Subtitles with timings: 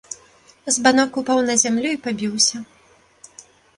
[0.77, 2.57] Збанок упаў на зямлю і пабіўся.